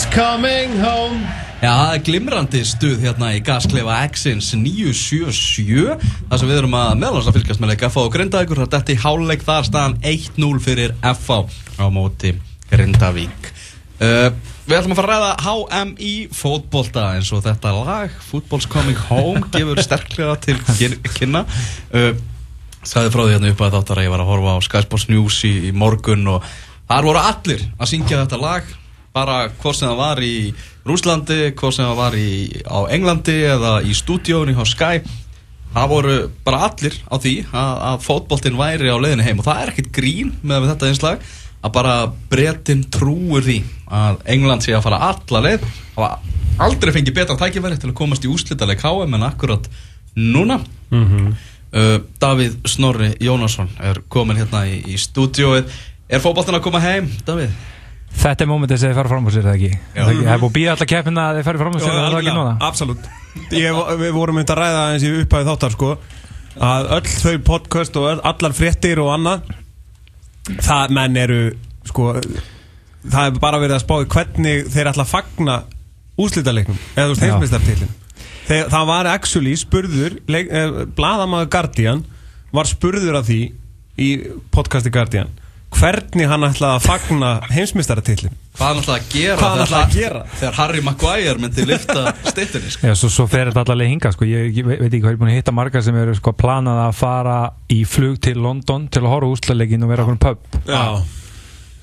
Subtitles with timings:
[0.00, 1.18] Football's coming home.
[1.60, 5.98] Já, það er glimrandi stuð hérna í gasklefa X-ins 977
[6.30, 8.62] þar sem við erum að meðlans að fylgjast með leik FH og Grindavíkur.
[8.62, 11.36] Það er dætt í háluleik þar staðan 1-0 fyrir FH
[11.76, 12.32] á móti
[12.72, 13.52] Grindavík.
[14.00, 14.32] Uh,
[14.70, 19.04] Við ætlum að fara að ræða HM í fótbolta eins og þetta lag Football's Coming
[19.10, 20.56] Home gefur sterklega til
[21.18, 21.44] kynna.
[21.92, 22.14] Uh,
[22.80, 25.10] Sæði frá því hérna upp að þáttar að ég var að horfa á Sky Sports
[25.12, 26.52] News í, í morgun og
[26.88, 28.76] þar voru allir að syngja þetta lag
[29.16, 30.34] bara hvort sem það var í
[30.86, 32.30] Rúslandi, hvort sem það var í,
[32.64, 35.02] á Englandi eða í stúdíónu á Sky
[35.74, 39.62] það voru bara allir á því að, að fótboltinn væri á leiðinu heim og það
[39.62, 41.28] er ekkert grín með þetta einslag
[41.60, 41.94] að bara
[42.32, 43.60] breytin trúur því
[43.92, 45.66] að England sé að fara alla leið
[46.00, 49.68] og aldrei fengi betra tækifæri til að komast í úslítaleg HM en akkurat
[50.16, 51.34] núna mm -hmm.
[51.74, 55.70] uh, Davíð Snorri Jónasson er komin hérna í, í stúdíóið
[56.08, 57.50] er fótboltinn að koma heim, Davíð?
[58.20, 59.70] Þetta er mómentið sem þið fara fram á sér, eða ekki?
[59.94, 62.34] Það er búið að býja alltaf keppina að þið fara fram á sér, eða ekki
[62.36, 62.54] núna?
[62.66, 63.08] Absolut.
[64.00, 65.90] Við vorum myndið að ræða eins í upphæðu þáttar, sko,
[66.70, 69.54] að öll þau podcast og allar fréttir og annað,
[70.66, 71.40] það menn eru,
[71.88, 72.10] sko,
[73.06, 75.56] það er bara verið að spáði hvernig þeir að fagna
[76.20, 77.96] úslítalegnum, eða þú veist, heimsmeistartillin.
[78.50, 82.04] Það var actually spurður, eh, bladamaður Guardian
[82.52, 83.42] var spurður af því
[84.00, 84.08] í
[84.50, 85.30] podcasti Guardian
[85.76, 89.94] hvernig hann ætlaði að fagna heimsmyndstaratillin hvað hann ætlaði að gera, hvað hann ætlaði að
[89.96, 90.22] gera?
[90.40, 92.90] þegar Harry Maguire myndi lifta stittinni sko.
[92.90, 94.28] Já, svo, svo fer þetta allavega hinga sko.
[94.28, 96.82] ég, ég veit ekki hvað ég er búin að hitta marga sem eru sko, planað
[96.88, 97.38] að fara
[97.72, 100.60] í flug til London til að horfa úslalegin og vera okkur um pub.
[100.68, 100.84] Já.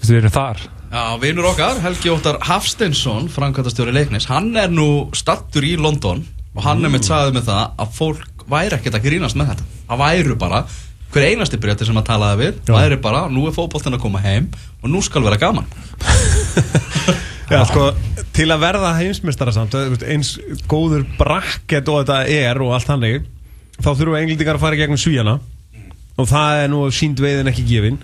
[0.03, 0.61] Við erum þar.
[0.87, 6.21] Já, vinnur okkar, Helgi Óttar Hafsteinsson framkvæmtastjóri leiknis, hann er nú stattur í London
[6.55, 9.65] og hann er mitt sagðið með það að fólk væri ekkert að grínast með þetta.
[9.89, 10.61] Það væru bara
[11.13, 14.03] hver einasti breytti sem að talaði við og það er bara, nú er fókbóltinn að
[14.03, 14.49] koma heim
[14.81, 15.67] og nú skal vera gaman.
[17.47, 17.85] Já, sko,
[18.35, 20.33] til að verða heimsmystara samt eins
[20.67, 23.21] góður brakket og þetta er og allt hannig
[23.77, 25.37] þá þurfum englendingar að fara í gegnum svíjana
[26.17, 27.99] og það er nú sínd veiðin ekki gefin.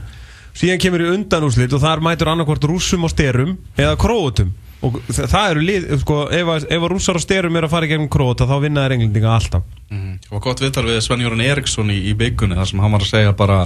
[0.53, 4.53] Síðan kemur í undanúslit og þar mætur annarkort rúsum og styrum eða króutum
[4.83, 7.88] og það eru lið, sko, ef að, ef að rússar og styrum er að fara
[7.88, 9.67] í gegnum króta þá vinnaður englendinga alltaf.
[9.94, 10.16] Mm -hmm.
[10.33, 13.35] og gott viðtal við Sven-Jóran Eriksson í, í byggunni þar sem hann var að segja
[13.38, 13.59] bara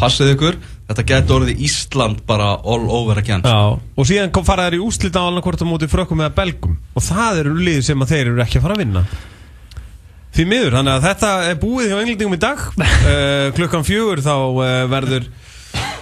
[0.00, 0.58] passið ykkur,
[0.88, 3.44] þetta getur orðið Ísland bara all over again.
[3.44, 6.78] Já, og síðan kom faraður í úslita á annarkort á móti frökkum eða belgum.
[6.94, 9.06] Og það eru lið sem að þeir eru ekki að fara að vinna.
[10.34, 12.62] Því miður, þannig að þetta er búið hjá englendingum í dag.
[12.74, 15.28] Uh, klukkan fjögur þá uh, verður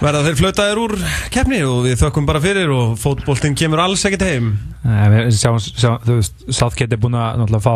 [0.03, 0.93] verða þeir flautaðir úr
[1.33, 4.49] keppni og við þökkum bara fyrir og fótbóltinn kemur alls ekkert heim.
[4.83, 7.75] Þú veist, Southgate er búin að fá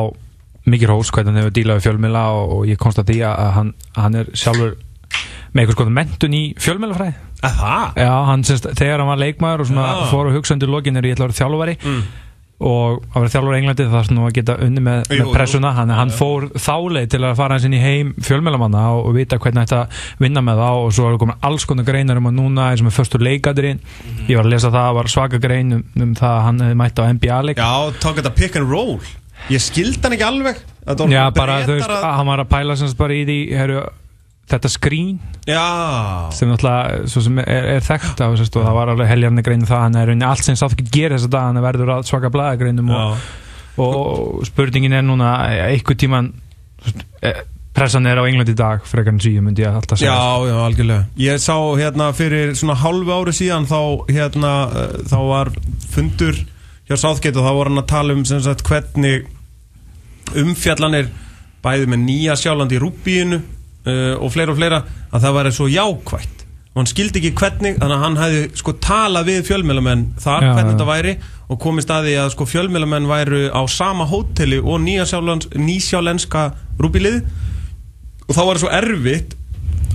[0.68, 3.72] mikið hós hvernig hann hefur dílað við fjölmjöla og, og ég konsta því að hann,
[3.96, 4.76] hann er sjálfur
[5.56, 7.14] með eitthvað skoðum mentun í fjölmjölafræði
[7.96, 11.08] Já, hann semst, þegar hann var leikmaður og svona fór og hugsa undir lokin er
[11.08, 11.78] ég ætla að vera þjálfari.
[11.86, 12.08] Mm
[12.57, 15.73] og að vera þjálfur í Englandi það er svona að geta unni með, með pressuna.
[15.78, 19.68] hann, hann fór þáleið til að fara hans inn í heim fjölmjölamanna og, vita hvernig
[19.68, 19.84] þetta
[20.23, 22.90] vinna með þá og svo er komin alls konar greinar um að núna eins og
[22.90, 24.25] með förstur leikadurinn mm -hmm.
[24.31, 27.00] ég var að lesa það, var svaka grein um, um það að hann hefði mætt
[27.00, 29.00] á NBA-leik Já, tók þetta pick and roll.
[29.53, 30.57] Ég skild hann ekki alveg.
[31.12, 32.03] Já, bara þú veist, að...
[32.17, 33.85] hann var að pæla semst bara í því, herru
[34.47, 35.63] þetta skrín Já.
[36.35, 40.00] sem náttúrulega sem er, er þekkt á og það var alveg heljarni greinu það hann
[40.00, 43.28] er allt sem sátt ekki gerir þess að dag hann verður að svaka blæðagreinum og,
[43.84, 45.34] og spurningin er núna
[45.68, 46.31] eitthvað tíman
[47.19, 47.34] e,
[47.78, 50.16] pressan er á England í dag frekar en síðan myndi ég alltaf segja.
[50.16, 51.03] Já, já, algjörlega.
[51.22, 54.53] Ég sá hérna fyrir svona halvu ári síðan þá hérna
[55.12, 55.52] þá var
[55.91, 56.40] fundur
[56.88, 59.28] hjá Southgate og þá voru hann að tala um sem sagt hvernig
[60.40, 61.12] umfjallanir
[61.64, 63.44] bæði með nýja sjálfandi í rúbíinu
[63.88, 66.46] uh, og fleira og fleira að það var svo jákvægt
[66.78, 70.50] og hann skildi ekki hvernig þannig að hann hefði sko tala við fjölmjölamenn þar Já,
[70.52, 71.14] hvernig þetta væri
[71.47, 76.44] og komið staði að sko fjölmjölamenn væru á sama hóteli og nýsjálenska
[76.78, 77.23] rúbilið
[78.28, 79.38] og þá var það svo erfitt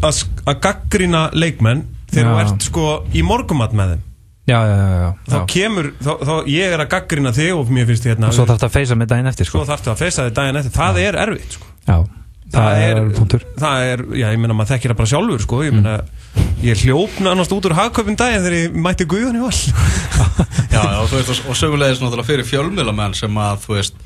[0.02, 4.08] að, að gaggrina leikmenn þegar þú ert sko í morgumat með þeim.
[4.50, 8.08] Já, já, já, þá kemur, þá, þá ég er að gaggrina þig og mér finnst
[8.10, 9.60] hérna og svo þarf það að feysa með daginn eftir sko.
[9.60, 11.68] svo þarf það að feysa þig daginn eftir, það er erfitt sko.
[11.86, 12.21] já
[12.52, 13.00] það er,
[13.60, 16.50] það er, já ég meina maður þekkir það bara sjálfur sko, ég meina mm.
[16.66, 19.60] ég hljófna annars út úr hagköpum daginn þegar ég mætti guðan í vall
[20.74, 24.04] Já, og þú veist, og sögulegis náttúrulega fyrir fjölmjölamenn sem að, þú veist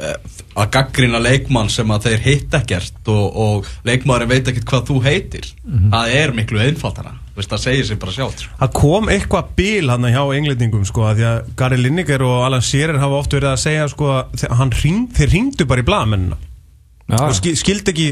[0.00, 0.16] eh,
[0.56, 4.98] að gaggrina leikmann sem að þeir hitt ekkert og, og leikmann veit ekkert hvað þú
[5.04, 5.92] heitir mm -hmm.
[5.92, 10.22] það er miklu einfaldara það segir sér bara sjálf Það kom eitthvað bíl hann hjá
[10.36, 13.88] englendingum sko, að því að Gary Lineker og Alan Shearer hafa oft verið að segja
[13.88, 16.36] sko, að ring, þeir ringdu bara í blamennina
[17.14, 18.08] og skildi ekki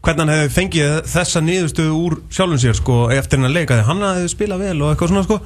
[0.00, 4.04] hvernig hann hefði fengið þessa niðurstöðu úr sjálfum sér sko, eftir hann að leika hann
[4.04, 5.40] hefði spilað vel og eitthvað svona sko.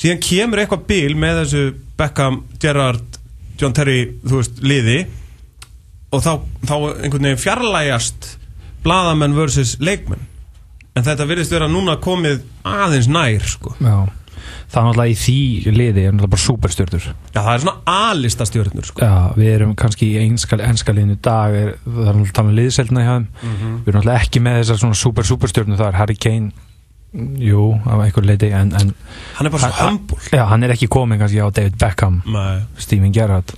[0.00, 1.64] síðan kemur eitthvað bíl með þessu
[2.00, 3.18] Beckham, Gerrard,
[3.60, 5.02] John Terry þú veist, liði.
[6.12, 6.32] Og þá,
[6.68, 6.74] þá
[7.04, 8.30] einhvern veginn fjarlægast
[8.82, 10.24] bladamenn versus leikmenn.
[10.96, 13.76] En þetta virðist vera núna komið aðeins nær sko.
[13.80, 14.08] Já,
[14.72, 17.06] það er náttúrulega í því liði er náttúrulega bara superstjörnur.
[17.32, 19.04] Já, það er svona A-lista stjörnur sko.
[19.04, 23.06] Já, við erum kannski í einska liðinu dag er, það er náttúrulega talað um liðseldina
[23.06, 23.28] hjá þeim.
[23.28, 23.78] Mm -hmm.
[23.78, 26.52] við erum náttúrulega ekki með þessar svona super superstjörnur það er Harry Kane
[27.12, 28.94] jú, af einhver leiti en, en
[29.36, 30.18] hann er bara svo humble.
[30.32, 32.62] Já, hann er ekki komin kannski á David Beckham Nei.
[32.80, 33.52] Steven Gerrard.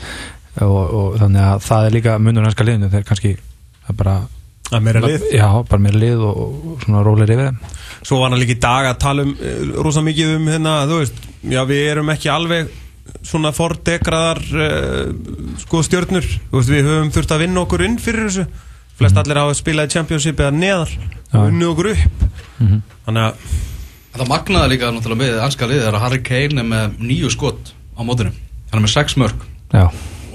[0.62, 4.16] Og, og þannig að það er líka munur hanska liðinu þegar kannski það er bara
[4.79, 5.26] að meira lið.
[5.35, 7.59] Já, bara meira lið og, og svona yfir þeim.
[8.05, 11.00] Svo var hann líka í dag að tala um uh, rosa mikið um hérna, þú
[11.03, 12.73] veist, já við erum ekki alveg
[13.25, 18.29] svona fordegraðar uh, sko stjórnur, þú veist við höfum þurft að vinna okkur inn fyrir
[18.29, 18.49] þessu.
[18.94, 19.23] Flest mm.
[19.25, 20.97] allir hafa spilað í Championship eða neðar.
[21.35, 22.27] Og vinna okkur upp.
[22.59, 22.82] Mm -hmm.
[23.06, 23.62] þannig að
[24.15, 27.73] Það magnaði líka náttúrulega með anska liðið er að Harry Kane er með nýju skott
[27.99, 28.35] á mótunum,
[28.70, 29.41] hann er með sex mörg
[29.75, 29.88] já.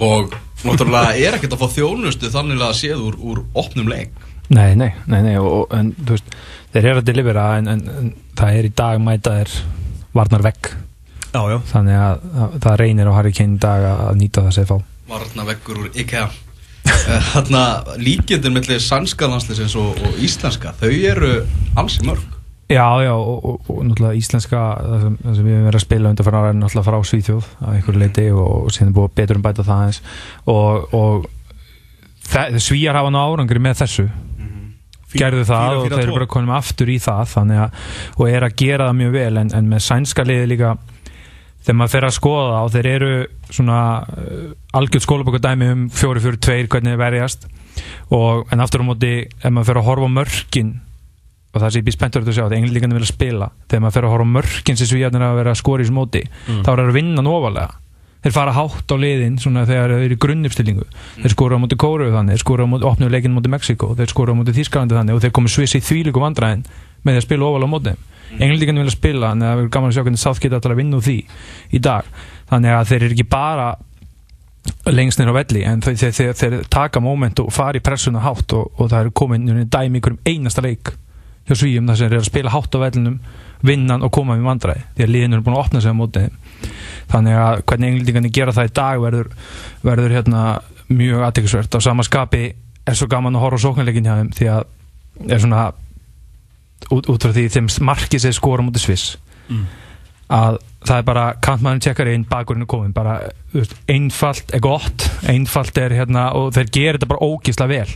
[0.04, 0.36] og
[0.66, 4.12] náttúrulega er ekkert að fá þjónustu þannig að séð úr, úr opnum leik
[4.50, 6.38] Nei, nei, nei, nei og, en þú veist
[6.74, 9.58] þeir eru að delivera en, en, en það er í dag mæta þeir
[10.18, 10.72] varnar vegg.
[11.30, 11.60] Já, já.
[11.70, 14.80] þannig að, að það reynir á Harry Kane í dag að nýta það sér fá
[15.10, 16.28] Varnar veggur úr IKEA.
[17.34, 21.32] Þannig að líkjöndir mellir sannska landsleisins og, og íslenska þau eru
[21.82, 22.26] ansi mörg.
[22.70, 25.86] Já, já, og, og, og náttúrulega íslenska það sem, það sem við hefum verið að
[25.86, 29.46] spila fyrir ára er náttúrulega frá Svíþjóð á einhverju leiti og síðan búið betur um
[29.48, 30.02] bæta það eins
[30.54, 31.26] og
[32.62, 34.06] svíjar hafa ná árangri með þessu
[35.14, 37.84] gerðu það fíra, fíra, og þeir eru bara konum aftur í það að,
[38.18, 40.74] og er að gera það mjög vel en, en með sænska liði líka
[41.64, 43.14] þegar maður fer að skoða það og þeir eru
[43.50, 44.44] svona uh,
[44.80, 47.50] algjörð skólabokadæmi um 4-4-2 hvernig þeir verjast
[48.14, 50.72] og, en aftur á móti ef maður fer að horfa mörkin
[51.50, 54.16] og það sé býst spenntur að sjá að englíkandi vilja spila þegar maður fer að
[54.16, 56.60] horfa mörkin sem svíjarnir að vera að skora í smóti mm.
[56.62, 57.80] þá er það að vinna nóvalega
[58.24, 61.24] þeir fara hátt á liðin svona þegar þeir eru í grunnuppstillingu mm.
[61.24, 64.12] þeir skora á móti Kóru þannig, þeir skora á móti opnum leikin móti Mexiko, þeir
[64.12, 66.66] skora á móti Þískalandi þannig og þeir komi sviss í þvíliku vandræðin
[67.06, 68.42] með því að spila ofalega á móti mm.
[68.44, 71.00] englíkan vilja spila, að það er gaman að sjá hvernig South geta alltaf að vinna
[71.00, 71.20] úr því
[71.72, 72.12] í dag
[72.52, 73.70] þannig að þeir eru ekki bara
[74.92, 78.54] lengst nýra á velli en þeir, þeir, þeir, taka móment og fara í pressuna hátt
[78.58, 80.92] og, og það er komin dæmi ykkur um einasta leik
[81.48, 83.20] hjá Svíum þar sem þeir eru að spila hátt á vellinum
[83.66, 86.28] vinnan og koma við vandræði því að liðin eru búin að opna sig á mótið
[87.12, 89.30] þannig að hvernig englendingarnir gera það í dag verður,
[89.86, 90.44] verður hérna,
[90.90, 92.44] mjög aðtækksvert á sama skapi
[92.90, 94.64] er svo gaman að horfa á sóknarleikin hjá þeim því að
[95.30, 95.68] er svona
[96.90, 99.12] út, út frá því þeim markið sér skora mútið sviss
[99.50, 99.66] mm.
[100.34, 103.20] að það er bara kantmannin tjekkar inn bakurinn er komin bara
[103.92, 107.88] einfalt er gott einfalt er hérna og þeir gerir þetta bara ógísla vel.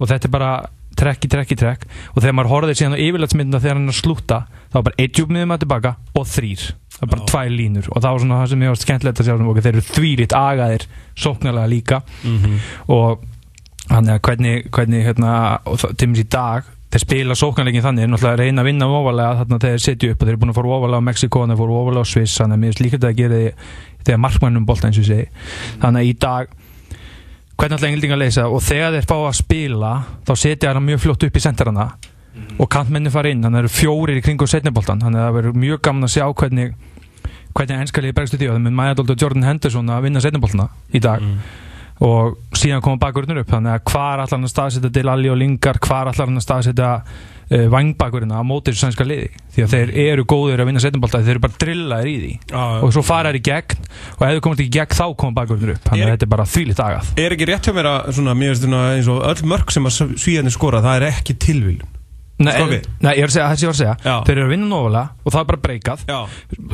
[0.00, 0.52] Og þetta er bara
[0.98, 1.84] trekk í trekk í trekk.
[2.14, 4.38] Og þegar maður horfið síðan á yfirlætsmyndina þegar hann er að slúta
[4.72, 8.02] þá er bara eitt júbniðum að tilbaka og þrýr það er bara tvær línur og
[8.02, 10.86] það var svona það sem ég var skemmtilegt að sjá um þeir eru þvílitt agaðir
[11.14, 12.02] sóknarlega líka.
[12.22, 12.58] Mm -hmm.
[12.96, 13.24] og
[13.88, 15.32] þannig að hvernig, hvernig hérna,
[15.64, 19.38] til og með í dag þeir spila sóknarlegin þannig, er náttúrulega reyna að vinna ofalega
[19.40, 21.60] þannig að þeir setju upp og þeir eru búin að fara ofalega á Mexiko, þeir
[21.60, 23.38] fóru ofalega á Sviss þannig að mér er líka þetta að gera
[24.02, 25.26] þegar markmannum bólta eins og segi.
[25.80, 26.52] Þannig að í dag
[27.56, 28.48] hvernig alltaf englendinga leysa?
[28.50, 29.92] Og þegar þeir fá að spila
[30.26, 32.54] þá setja það mjög flott upp í senderana mm.
[32.58, 35.36] og kantmenni fara inn þannig að það eru fjórir í kringu setniboltan þannig að það
[35.38, 36.74] verður mjög gaman að sjá hvernig
[37.56, 41.02] hvernig ennskaliði bregstu því og það með Mæadóld og Jordan Henderson að vinna setniboltana í
[41.02, 41.20] dag.
[41.22, 41.38] Mm.
[42.02, 45.38] og síðan koma bakurinnur upp þannig að hvar allar hann að staðsetja til Alli og
[45.38, 46.88] Lingar hvar allar hann að staðsetja
[47.52, 49.28] uh, vangbakurina á mótir sænska liði?
[49.54, 52.32] Því að þeir eru góðir að vinna setjumbalta þeir eru bara drillaðir í því.
[52.58, 53.78] Ah, og svo fara þeir í gegn
[54.16, 55.84] og ef þau komast ekki í gegn þá koma bakurinn upp.
[55.86, 57.04] Þannig að þetta er bara þvílitt agað.
[57.22, 58.56] Er ekki rétt hjá mér að svona, mér
[62.40, 63.80] að það er ekki tilvílun Nei, nei, ég var að segja, þessi ég var að
[63.80, 63.96] segja.
[64.02, 64.14] Já.
[64.26, 66.06] þeir eru að vinna nógulega og það er bara breykað.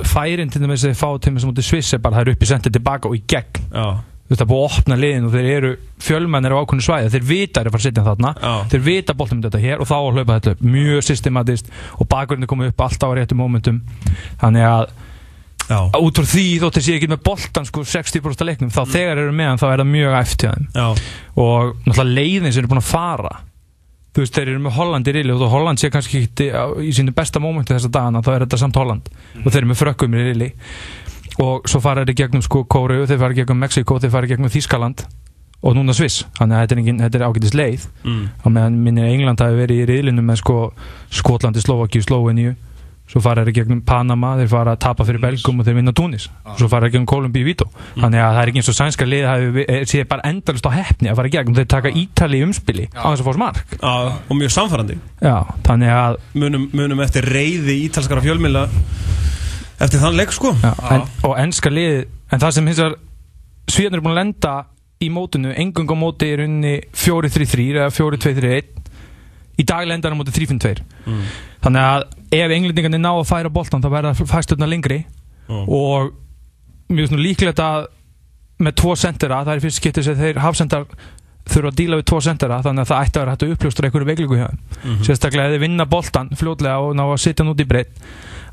[0.08, 2.48] Færin til þess að fá til þess að Sviss er bara það eru upp í
[2.52, 3.66] sendið tilbaka og í gegn.
[3.72, 3.88] Já.
[4.28, 5.68] Þú veist að búið að opna liðin og þeir eru
[6.04, 7.12] fjölmennir á ákveðinu svæði.
[7.14, 8.32] Þeir vita að það er að fara að setja þarna.
[8.42, 8.54] Já.
[8.72, 10.64] þeir vita að boltum þetta hér og þá að hlaupa þetta upp.
[10.76, 13.80] Mjög systematist og bakverðinu komið upp alltaf á réttu mómentum
[14.42, 14.92] þannig að
[15.68, 15.80] Já.
[15.96, 18.92] út frá því þóttir sé ekki með boltan sko 60% af leiknum þá mm.
[18.92, 21.02] þegar eru meðan þá er það mjög eftir þeim.
[21.40, 23.34] Og náttúrulega leiðin sem eru búin að fara
[24.14, 26.48] þú veist þeir eru með Holland í rili og Holland sé kannski ekki
[26.88, 29.08] í sínu besta mómentu þessa dagana þá er þetta samt Holland.
[29.08, 29.44] Mm.
[29.44, 30.50] og þeir eru með frökkum í rili.
[31.38, 35.04] Og svo fara þeir gegnum sko Kóru, þeir fara gegnum Mexiko, þeir fara gegnum Þískaland
[35.58, 37.86] og núna Sviss, þannig að þetta er, er ágætist leið.
[38.04, 38.24] Mm.
[38.44, 40.58] og meðan minnir England hafi verið í riðlinu með sko
[41.10, 42.54] Skotlandi, Slovaki, Sloveníu
[43.08, 46.28] svo fara þeir gegnum Panama, þeir fara að tapa fyrir Belgum og þeir vinna Tunis.
[46.44, 46.56] Ah.
[46.58, 47.68] svo fara þeir gegnum Kolumbi í Vító.
[47.68, 48.02] Mm.
[48.04, 51.10] þannig að það er ekki eins og sænska lið það sé bara endalust á hefni
[51.12, 52.00] að fara gegnum þeir taka ah.
[52.02, 53.76] Ítali umspili á þess að fá smark.
[53.80, 55.36] Ah, og mjög samfærandi Já,
[55.66, 58.68] þannig að munum, munum eftir reyði ítalskara fjölmila
[59.78, 60.52] eftir þann leik sko.
[60.62, 62.98] Já, en, og ennska lið en það sem hins vegar
[63.68, 64.52] Svíðan er búin að lenda
[65.04, 68.87] í mótinu engung á móti í rauninni 4-3-3 eða 4-2-3-1
[69.58, 71.22] í dag lendar hann móti 3-5-2 Mm.
[71.62, 75.04] þannig að ef englendingarnir ná að færa boltan þá verða fæsturna lengri
[75.48, 75.64] Mm.
[75.68, 76.12] og
[76.90, 77.86] mjög líklegt að
[78.60, 80.84] með tvo sendera, það er fyrst skiptið sem þeir hafsendar
[81.48, 83.86] þurfa að díla við tvo sendera þannig að það ætti að vera hægt að uppljóstra
[83.88, 85.02] einhverju veiklingu hjá þeim Mhm.
[85.06, 87.92] sérstaklega ef þið vinna boltan fljótlega og ná að sitja hann út í breytt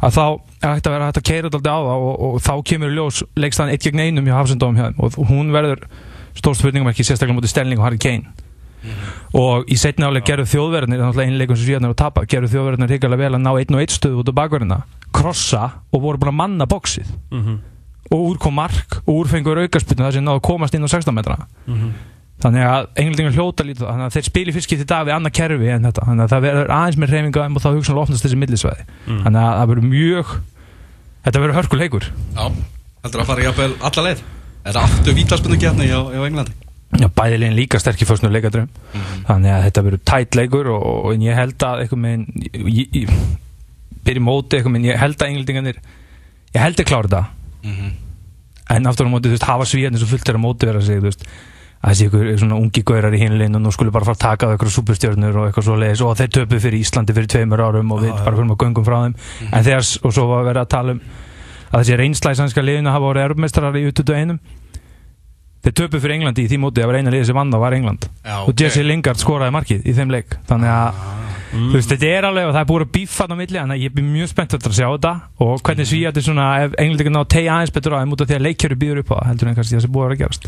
[0.01, 0.25] að þá
[0.63, 3.71] hægt að vera hægt að keira alltaf á það og, og þá kemur ljós leikstaðan
[3.73, 5.79] eitt gegn einum hjá hafsendóum hjá þeim og hún verður
[6.35, 8.27] stór spurningum ekki sérstaklega mútið Stelling og Harry Kane
[9.33, 12.91] og í setni áleik gerðu þjóðverðinir þannig að einleikum sem svíðarnir að tapa gerðu þjóðverðinir
[12.93, 14.79] hrigalega vel að ná einn og einn stöðu út á bakverðina
[15.15, 17.59] krossa og voru búin að manna bóksið Mhm.
[18.11, 20.89] og úr kom mark og úr fengur aukarspilnu þar sem náðu að komast inn á
[20.91, 21.37] 16 metra
[21.67, 21.93] Mhm.
[22.41, 25.69] þannig að englendingar hljóta lítið þannig að þeir spili fyrst í dag við annað kerfi
[25.71, 28.83] en þetta þannig að það verður aðeins með reyfinga og þá hugsanlega opnast þessi millisvæði
[29.07, 29.23] Mm.
[29.23, 30.27] þannig að það verður mjög
[31.25, 32.03] þetta verður hörkuleikur
[32.35, 32.51] Já,
[33.05, 34.21] heldur að fara jafnvel alla leið
[34.65, 36.51] Er það aftur vítaspunni kjarni hjá, hjá Englandi?
[36.95, 38.69] Já, bæði leginn líka sterkir fyrstnur leikadröm
[39.27, 42.21] þannig að þetta verður tætt leikur og, og en ég held að eitthvað með
[44.05, 45.81] byrja móti eitthvað með ég held að englendingarnir
[46.55, 47.25] ég held að klára þetta.
[47.65, 47.91] Mhm.
[48.69, 50.97] en aftur á móti, þú veist, hafa svíjarnir svo fullt er að móti vera sig,
[50.97, 51.25] þú veist.
[51.85, 54.47] Að þessi ykkur svona ungi gaurar í hinlein og nú skulle bara fara að taka
[54.55, 58.01] ykkur superstjörnur og eitthvað svo leiðis og þeir töpuð fyrir Íslandi fyrir tveimur árum og
[58.01, 58.23] við já.
[58.25, 59.15] bara fyrir að göngum frá þeim.
[59.51, 61.01] En þegar, og svo var verið að tala um
[61.69, 64.39] að þessi reynslæsænska liðinu hafa voru erfmestrar í U21
[65.65, 67.75] þeir töpuð fyrir Englandi í því móti það var eina liðið sem vann það var
[67.79, 68.07] England.
[68.21, 70.29] Já, og Jesse Lingard skoraði markið í þeim leik.
[70.49, 70.89] Þannig að
[71.55, 73.83] þú veist, þetta er alveg og það er búið að bífa á milli þannig að
[73.85, 75.13] ég er mjög spennt að sjá þetta.
[75.45, 78.21] Og hvernig svíja þetta svona ef Englandi ná að tegja aðeins betur á þeim út
[78.21, 80.09] af því að leikjöru býður upp á það heldur en kannski það sem búið að
[80.09, 80.43] vera að gerast.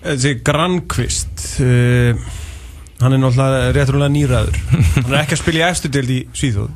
[0.00, 2.12] Þessi Grankvist uh,
[3.00, 4.56] Hann er náttúrulega rétturlega nýraður
[5.04, 6.70] Hann er ekki að spila í efstu deild í Svíþjóð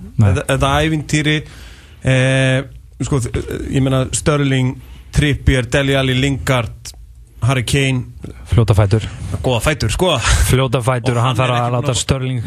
[7.49, 8.05] Harry Kane.
[8.51, 9.05] Fljóta fætur.
[9.45, 10.11] Góða fætur, sko.
[10.49, 12.41] Fljóta fætur Og hann hann þarf að láta Störling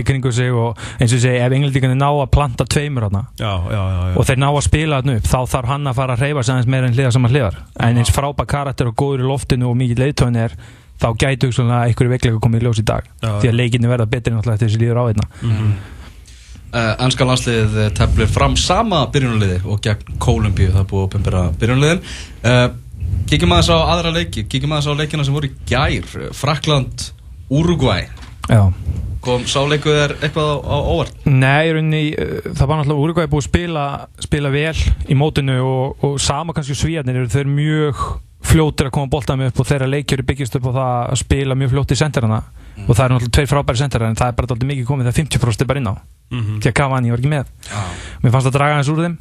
[0.00, 3.52] í kringu sig og eins og segi ef Englendingarnir ná að planta tveimur hana Já,
[3.70, 4.16] já, já, já.
[4.20, 6.54] og þeir ná að spila þarna upp þá þarf hann að fara að reyfa sig
[6.54, 7.58] aðeins meira en hliðar saman hliðar.
[7.80, 10.56] En eins frábær karakter og góður í loftinu og mikið leiðtóin er
[11.00, 13.04] þá gætu svona einhverju veiklega komið í ljós í dag.
[13.22, 13.34] Já.
[13.42, 15.76] því að leikinni verða betri náttúrulega eftir þessi líður á einna Mhm.
[16.76, 21.42] Uh, Anska landsliðið eh, teflir fram sama byrjunarliði og gegn Kólumbíu það búið að opinbera
[23.26, 24.46] uh, Kíkjum aðeins á aðra leiki.
[24.46, 26.30] Kíkjum aðeins á leikina sem voru í gær.
[26.36, 27.10] Frakland,
[27.50, 28.06] Uruguay
[28.46, 28.70] Já.
[29.26, 31.16] Kom sáleiku þér eitthvað á, á óvart?
[31.26, 33.86] Nei, í rauninni, uh, það var náttúrulega Uruguay búið að spila,
[34.22, 34.76] spila vel
[35.10, 38.04] í mótinu og, og sama kannski svíjarnir eru þeir mjög
[38.46, 41.72] fljótir að koma boltað upp og þeirra leikjöru byggist upp á það að spila mjög
[41.74, 42.42] fljótt í senderana.
[42.86, 45.18] Og það eru náttúrulega tveir frábæri senderar en það er bara alltaf mikið komið þegar
[45.24, 45.94] 50% er bara inn á.
[46.30, 46.60] Mhm.
[46.62, 47.50] því að Cavani var ekki með.
[47.66, 47.82] Já,
[48.22, 49.18] mér fannst að draga hans úr þeim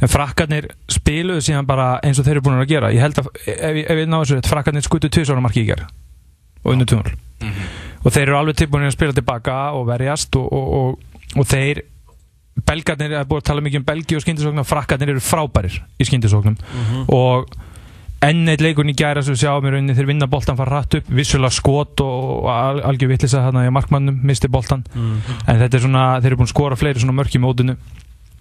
[0.00, 2.90] en frakkarnir spiluðu síðan bara eins og þeir eru búin að gera.
[2.94, 5.86] Ég held að ef, ég- náðu þessu rétt, frakkarnir skutu tvisvara marki í ger
[6.64, 7.62] og unnu tjónul Mhm.
[8.04, 10.98] og þeir eru alveg tilbúin að spila tilbaka og verjast og, og, og,
[11.40, 11.82] og þeir
[12.66, 16.04] belgarnir, það er búin að tala mikið um belgi og skyndisóknum, frakkarnir eru frábærir í
[16.04, 16.56] skyndisóknum.
[17.08, 17.46] Og
[18.20, 20.98] enn eitt leikurinn í gæra sem við sjáum í rauninni þeir vinna boltan fara rætt
[20.98, 25.80] upp vissulega skot og, al, algjör vitlisa þarna í markmannum, misti boltan en þetta er
[25.86, 27.78] svona, þeir eru búin að skora fleiri svona mörk í mótinu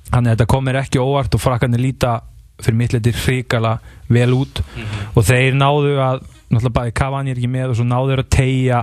[0.10, 2.20] þannig að þetta komir ekki óvart og frakkarnir líta
[2.60, 3.78] fyrir mittleitir hrikala
[4.12, 4.62] vel út.
[5.16, 8.32] Og þeir náðu að náttúrulega bæði Cavani er ekki með og svo náðu þeir að
[8.36, 8.80] tegja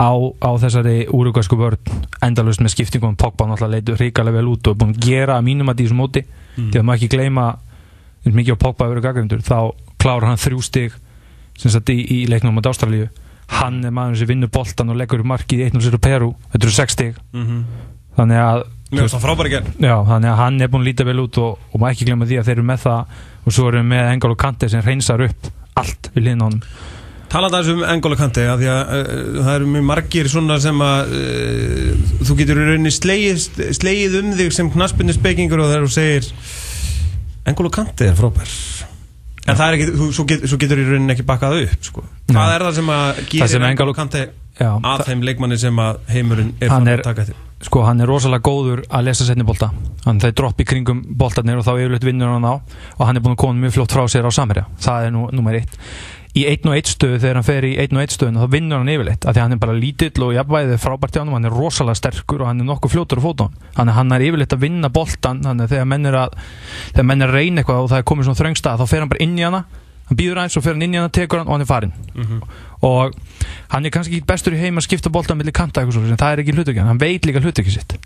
[0.00, 3.16] á, á þessari úrugasku vörn endalust með skiptingum.
[3.18, 5.98] Pogba náttúrulega leitu hrikalega vel út og er búin að gera mínum að því þessu
[5.98, 6.24] móti.
[6.60, 7.46] Því að maður ekki gleyma
[8.24, 9.58] mikið á Pogba að vera gaggrindur þá
[10.00, 10.94] klárar hann þrjú stig
[11.60, 13.08] sem sagt í, í leiknum á Ástralíu.
[13.50, 16.76] Hann er maður sem vinnur boltan og leggur markið í 1-0 á Peru, þetta eru
[16.76, 17.16] 6 stig.
[18.16, 21.20] Þannig að Finnst það frábæri gerð Já, þannig að hann er búin að líta vel
[21.22, 23.18] út og, og maður ekki glemma því að þeir eru með það.
[23.46, 26.64] Og svo eru með Engel og Kante sem reynsar upp allt við liðin á honum.
[27.30, 30.80] Talandi aðeins um Engolo Kante af því að uh, það eru mjög margir svona sem
[30.82, 33.44] að uh, þú getur í rauninni slegið,
[33.78, 36.26] slegið um þig sem knaspinni spekingur og þegar þú segir
[37.46, 38.50] Engolo Kante er frábær.
[39.46, 42.04] En það er ekki, þú, svo, get, svo getur í rauninni ekki bakkað upp sko.
[42.34, 44.26] Hvað er það sem að Það sem Engolo N'Golo- Kante
[44.58, 47.34] Já, að það- þeim leikmanni sem að heimurinn er Hann fann er- að taka til
[47.60, 49.70] sko hann er rosalega góður að lesa setni bolta.
[50.06, 52.56] Hann þeir droppi kringum boltarnir og þá yfirleitt vinnur hann á.
[52.98, 54.64] Og hann er búin að koma mjög flott frá sér á samherja.
[54.80, 55.68] Það er nú nummer eitt.
[56.34, 58.78] Í einn og eitt stöðu þegar hann fer í einn og eitt stöðun þá vinnur
[58.78, 59.26] hann yfirleitt.
[59.26, 61.96] Af því hann er bara lítill og jafnvæðið er frábært hjá hann hann er rosalega
[62.00, 64.88] sterkur og hann er nokkuð fljótur á fótum þannig að hann er yfirleitt að vinna
[64.88, 66.30] að þegar menn er að
[66.94, 69.08] þegar menn er að reyna eitthvað og það er komið svona þröngstað þá fer hann
[69.10, 69.64] bara inn í hana.
[70.08, 71.92] Hann býður aðeins og fer hann inn í hana, tekur hann og hann er farinn
[72.86, 73.14] og
[73.70, 76.20] hann er kannski ekki bestur í heim að skipta boltan millir kanta eitthvað svo en
[76.20, 77.96] það er ekki hlutökjan, hann veit líka hlutökja sitt.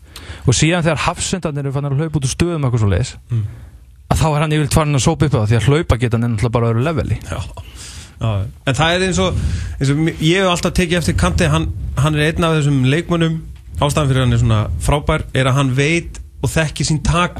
[0.48, 3.44] Og síðan þegar hafsendarnir eru fannar að hlaupa út úr stöðum eitthvað svo leiðis Mm.
[4.10, 6.18] að þá er hann yfirleitt farin að sópa upp á það því að hlaupa geta
[6.18, 7.16] hann ennþá bara öðru leveli.
[7.24, 7.40] Já,
[8.20, 9.38] já, en það er eins og,
[9.80, 11.66] eins og ég hef alltaf tekið eftir kanti hann,
[11.96, 13.40] hann er einn af þessum leikmönnum.
[13.80, 17.38] Ástæðan fyrir hann er svona frábær er að hann veit og þekki sín tak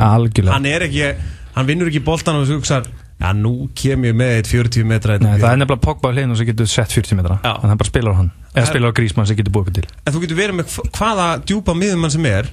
[0.57, 1.13] hann er ekki,
[1.55, 2.87] hann vinnur ekki boltan og þessu
[3.21, 6.47] já nú kem ég með eitt 40 metra Nei, það er nefnilega Pogba hliðinu sem
[6.51, 7.39] getur sett 40 metra.
[7.45, 7.53] Já.
[7.63, 8.33] en hann bara spilar á hann.
[8.55, 9.87] Eða spilar á Grísmann sem getur búið upp til.
[10.07, 12.51] En þú getur verið með hva- hvaða djúpa miðumann sem er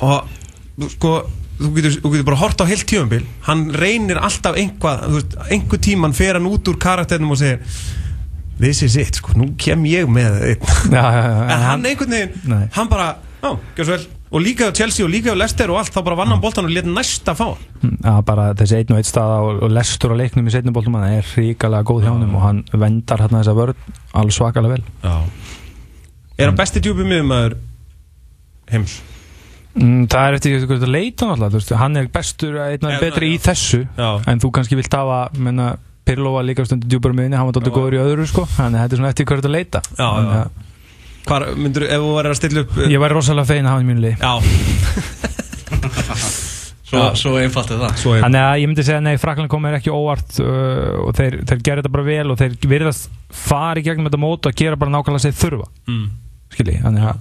[0.00, 0.28] og
[0.94, 1.12] sko
[1.58, 6.14] þú getur, þú getur bara hort á heilt tjöfumbil hann reynir alltaf einhvað einhver tíman
[6.14, 7.58] fer hann út úr karakternum og segir
[8.60, 10.38] this is it, sko, nú kem ég með
[10.90, 12.68] já, en hann einhvern veginn, Nei.
[12.74, 15.78] hann bara já, gjör svo vel, og líka á Chelsea og líka á Leicester og
[15.80, 17.94] allt, þá bara vann hann boltan og leta næsta fá hann.
[18.04, 21.18] Já, bara þessi einn og einn staða og, og lestur á leiknum í setnubóltum hann
[21.20, 23.86] er ríkalega góð hjá honum og hann vendar hérna þessa vörð
[24.20, 24.84] alveg svakalega vel
[26.38, 27.56] er hann besti djúpi miðumæður
[28.74, 28.98] heims
[29.78, 33.32] mm, Það er eftir því að leita náttúrulega hann er bestur, einn Já, og betri
[33.32, 33.34] já.
[33.34, 34.10] í þessu Já.
[34.28, 35.72] en þú kannski vilt hafa menna,
[36.08, 37.60] Pirlo var líka stundu djúpar miðinni hann var Já.
[37.62, 40.42] dálítið góður í öðru sko þetta er svona eftir hverju að leita Já, já.
[40.44, 40.64] að
[41.28, 43.86] Hvar myndur, ef þú væri að stilla upp Ég væri rosalega fein að hafa hann
[43.86, 44.32] í mínu lið Já,
[46.88, 47.98] Svo, svo einfalt er það.
[48.22, 51.82] Þannig að ég myndi segja nei, Frakland komið ekki óvart uh, og þeir, þeir gera
[51.82, 55.26] þetta bara vel og þeir virðast fara í gegnum þetta mót og gera bara nákvæmlega
[55.26, 55.66] sér þurfa.
[55.90, 56.06] Mm.
[56.54, 57.20] skilji, þannig að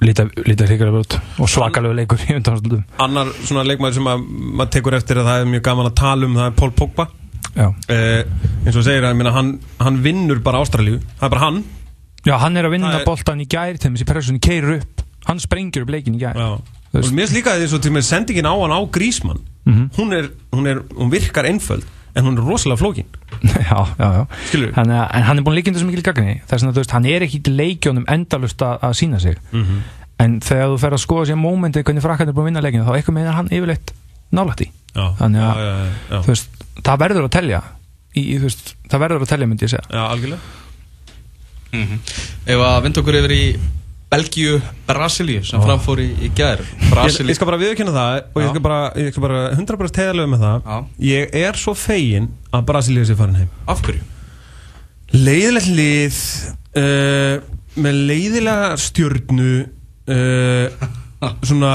[0.00, 0.24] líta
[0.64, 5.20] hrigalega út og svakalegu leikur í undanstundum Annar svona leikmæður sem að maður tekur eftir
[5.20, 7.06] að það er mjög gaman að tala um það er Paul Pogba.
[7.50, 7.66] Já.
[7.92, 8.22] eh,
[8.64, 11.60] eins og segir að ég meina, hann, hann vinnur bara Ástralíu, það er bara hann
[12.26, 15.02] Já, hann er að vinna er- boltan í gær til þessi pressunni keirur upp.
[15.26, 16.34] Hann sprengjur upp leikin í gær.
[16.92, 19.40] Mér finnst líka til með sendingin á hann á Grísmann.
[19.66, 19.90] Mhm.
[19.96, 21.84] hún, er, hún, er, hún virkar einföld
[22.16, 23.06] en hún er rosalega flókin.
[23.44, 24.72] Já, já, já.
[24.74, 27.38] Hann, en hann er búin líkindu svo mikil gagni þess að veist, hann er ekki
[27.44, 29.36] í leikjónum endalust að, að sína sig.
[29.52, 29.82] Mhm.
[30.20, 32.84] en þegar þú fer að skoða sér mómentið hvernig frakkan er búin að vinna leikinu
[32.88, 33.92] þá eitthvað með hann yfirleitt
[34.32, 36.42] nálægt í Þannig að-
[36.82, 37.62] það verður að telja.
[38.16, 39.86] Í, í, veist, það verður að telja myndi ég segja.
[39.92, 40.40] Já, algjörlega
[41.72, 42.00] Mhm.
[42.46, 43.44] Ef að vinda okkur yfir í
[44.10, 44.56] Belgíu,
[44.88, 48.50] Brasilíu sem framfór í, í ég, Brasilíu ég skal bara viðkynna það og ég Já.
[48.50, 50.78] skal bara, ég skal bara 100% tegðalög með það Já.
[51.06, 54.02] ég er svo fegin að Brasilíu sé farin heim Af hverju?
[55.14, 56.18] leiðilegt lið
[56.78, 57.40] uh,
[57.80, 59.50] með leiðilega stjörnu
[60.10, 60.86] uh,
[61.46, 61.74] svona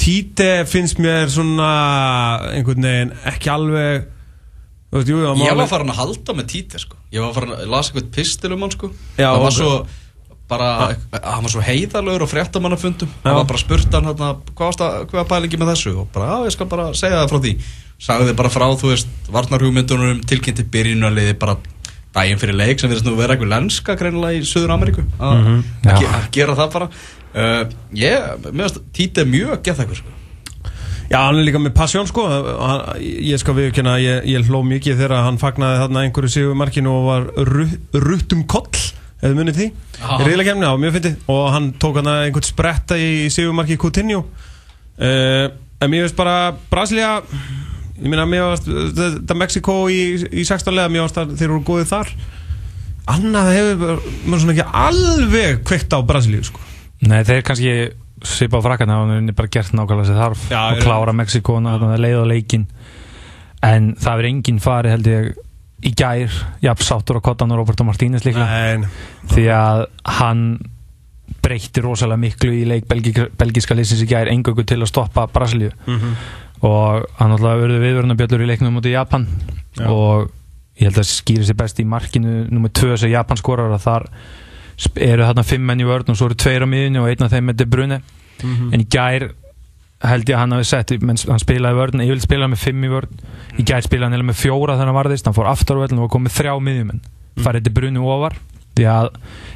[0.00, 1.70] Títe finnst mér svona
[2.50, 4.08] einhvern veginn ekki alveg
[4.90, 6.96] veist, jú, Ég var farin að halda með Títi sko.
[7.10, 8.90] Ég var farin að lasa eitthvað pistil um hann sko.
[9.18, 9.70] Já, Það var svo
[10.50, 10.68] bara,
[11.22, 15.28] hann var svo heiðalögur og fréttamannafundum hann var bara spurt hann hérna, hvað, að- var
[15.30, 17.52] pælingi með þessu og bara, já, ég skal bara segja það frá því
[18.00, 21.56] sagði bara frá, þú veist, varnarhugmyndunum tilkynnti byrjunarliði bara
[22.14, 25.64] daginn fyrir leik sem verðist nú vera eitthvað lenska greinilega í Suður Ameríku að Mhm.
[25.86, 25.98] Já.
[26.00, 26.88] ge að gera það bara
[27.34, 30.10] uh, ég, mér finnst Títi er mjög gett eitthvað sko.
[31.10, 32.22] Já, hann er líka með passjón sko.
[32.30, 36.92] Hann, Ég skal viðkynna að ég, ég hló mikið þegar hann fagnaði þarna einhverju sigumarkinu
[36.94, 38.84] og var ru- rutt um koll
[39.20, 39.66] eða munið því.
[40.00, 41.16] Í reyðlega já, mjög fyndið.
[41.34, 44.22] Og hann tók hann einhvern spretta í sigumarki Coutinho.
[45.00, 45.48] Uh,
[45.80, 47.22] En mér veist bara Brasilia
[48.00, 51.88] Ég meina, mér varst þetta Mexiko í, í 16 lega mér að þeir eru góðið
[51.90, 52.10] þar.
[53.12, 56.60] Annað hefur maður svona ekki alveg kveikt á Brasilíu sko.
[57.08, 57.74] Nei, þeir kannski
[58.26, 61.76] svipa á frakkan hann er bara gert nákvæmlega sem þarf Já, og er- klára Mexikóna,
[61.78, 62.66] þannig að leiða leikin
[63.62, 65.30] en það verður enginn farið held ég
[65.90, 68.84] í gær jafn sáttur á kottan og Roberto Martínez líka Nei,
[69.32, 69.86] því að
[70.18, 70.44] hann
[71.40, 75.70] breytti rosalega miklu í leik belgíska, liðsins í gær engöngu til að stoppa Brasilíu.
[75.86, 76.14] Mm
[76.60, 79.22] og hann alltaf verður viðvörnabjöllur í leiknum mútið Japan.
[79.78, 79.86] Já.
[79.88, 80.30] og
[80.76, 84.06] ég held að skýri sér best í markinu nummið tvö sem Japan skorar að þar
[84.96, 87.34] eru þarna fimm menn í vörn og svo eru tveir á miðunni og einn af
[87.34, 88.00] þeim er De Bruyne.
[88.40, 88.72] Mhm.
[88.72, 89.30] en í gær
[90.00, 92.84] held ég að hann hafi sett menn hann spilaði vörn, ég vil spila með fimm
[92.84, 93.18] í vörn.
[93.58, 96.38] Í gær spilaði hann með fjóra þegar hann varðist hann fór völlin og kom með
[96.40, 97.02] þrjá miðjumenn.
[97.36, 97.44] Mm.
[97.44, 98.36] farið De Bruyne ofar
[98.76, 99.08] því að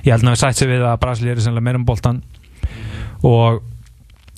[0.04, 2.22] ég held að hann hafi sætt sig við að Brasilíu er sennilega meira um boltan
[3.24, 3.62] og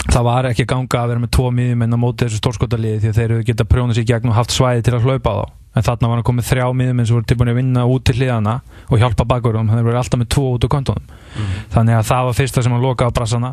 [0.06, 3.10] það var ekki að ganga að vera með tvo miðjumenn á móti þessu stórskotaliði því
[3.10, 5.46] að þeir eru geta prjónað sér gegn og haft svæði til að hlaupa á þá
[5.76, 8.54] en þarna var hann komið þrjá miðjumenn sem voru tilbúin að vinna út til hliðana
[8.86, 11.14] og hjálpa bakurum þannig að þeir voru alltaf með tvo út á kontónum.
[11.74, 13.52] Þannig að það var fyrsta sem hann lokaði á brassana.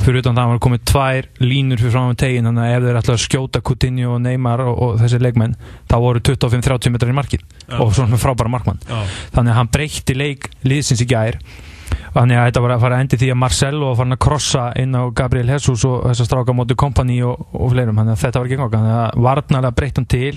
[0.00, 3.00] Fyrir utan það var komið tvær línur fyrir fram með tegin þannig að ef þeir
[3.00, 5.56] ætlaði að skjóta Coutinho og Neymar og, og þessi leikmenn
[5.86, 7.44] þá voru 25-30 metrar í markið.
[7.70, 7.76] Já.
[7.78, 8.80] og svona frábæra markmann.
[8.88, 9.04] Já,
[9.36, 11.38] þannig að hann breytti leik liðsins í gær.
[12.14, 14.64] Þannig að þetta var að fara að endi því að Marcelo var farin að krossa
[14.80, 18.00] inn á Gabriel Jesus og þess að stráka móti kompani og, og fleirum.
[18.00, 20.32] Þannig að þetta var ekki engang þannig að varnarlega breytt hann til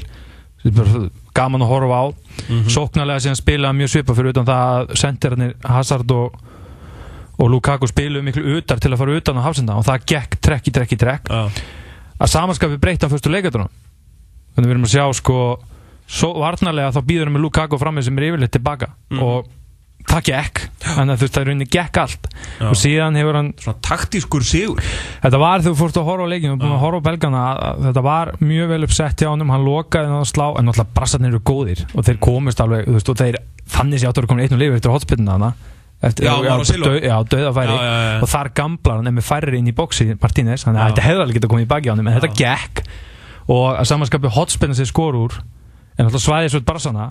[1.33, 2.05] gaman að horfa á
[2.49, 2.67] Mhm.
[2.69, 6.35] sóknarlega sem spilaði mjög svipa fyrir utan það að sendirarnir Hazard og,
[7.39, 10.67] og Lukaku spiluðu miklu utar til að fara utan á hafsenda og það gekk trekk
[10.67, 11.49] í trekk í trekk já,
[12.19, 13.69] að samanskapi breytta fyrstu leikadrunum
[14.55, 15.37] þannig við erum að sjá sko
[16.07, 19.19] svo varnarlega þá býður hann með Lukaku fram með sem er yfirleitt tilbaka Mhm.
[19.23, 19.47] og
[20.09, 20.61] það gekk.
[20.83, 22.27] Þannig að þú veist það er rauninni gekk allt.
[22.59, 22.67] Já.
[22.69, 24.81] og síðan hefur hann Svona taktískur sigur.
[25.23, 27.43] Þetta var þegar þú fórst að horfa á leikinu og búin að horfa á belgana
[27.43, 30.65] að- að þetta var mjög vel uppsett hjá honum, hann lokaði hann að slá en
[30.67, 31.85] náttúrulega brassarnir eru góðir.
[31.95, 33.37] Og þeir komist alveg, þú veist, og þeir
[33.69, 35.53] þannig sér áttur að koma einn og lifi eftir hotspillina hana
[36.03, 39.67] eftir, Já, dau, já, döðafæri Já, já, og þar gamblar hann er með færri inn
[39.71, 42.17] í bóksi Martínez, þannig að þetta hefði alveg getað komið í baki á honum en
[42.19, 42.81] þetta gekk.
[43.47, 45.37] Og að samanskapi hotspillina sér skor úr
[45.97, 47.05] en náttúrulega svæðið svo brassana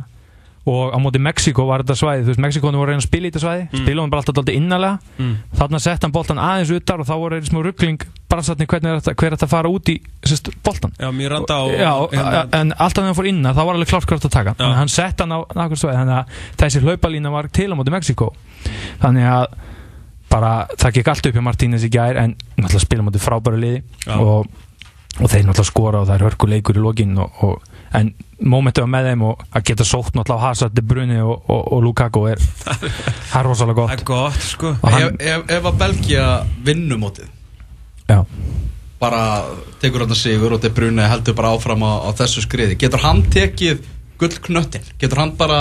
[0.65, 3.27] og á móti Mexiko var þetta svæði þú veist, Mexikónu voru að reyna að spila
[3.27, 3.63] í þetta svæði.
[3.73, 3.81] Mm.
[3.83, 5.33] spila hann bara alltaf alltaf innalega Mm.
[5.59, 9.01] þarna sett hann boltan aðeins utar og þá voru þeir smá ruggling bransatni hvernig er
[9.01, 12.45] þetta, hver er þetta fara út í sérst, boltan Já, mér randa á Já, hérna-
[12.61, 14.55] en alltaf þegar hann fór inna þá var alveg klart hvort að taka.
[14.59, 14.65] Já.
[14.71, 15.99] að hann sett hann á nakkur svæði.
[15.99, 16.27] Þannig að
[16.63, 18.31] þessi hlaupalína var til á móti Mexiko
[19.03, 19.47] þannig að
[20.33, 23.83] bara það gekk allt upp hjá Martínez í gær en náttúrulega spila móti frábæru liði.
[24.17, 24.47] Og,
[25.21, 29.09] og þeir náttúrulega skora og það er hörkuleikur í lokin og, og, en mómentið með
[29.11, 32.41] þeim og að geta sótt náttúrulega á Hazard, De Bruyne og, og, og Lukaku er
[33.37, 33.93] er rosalega gott.
[33.93, 34.75] Er gott, sko.
[34.83, 36.27] Hann, Ef, ef, ef að Belgia
[36.65, 37.29] vinnumótið
[38.09, 38.23] já,
[39.03, 39.23] bara
[39.83, 42.79] tekur hann sigur og De Bruyne heldur bara áfram á, á þessu skriði.
[42.81, 43.85] Getur hann tekið
[44.23, 45.61] gullknöttin getur hann bara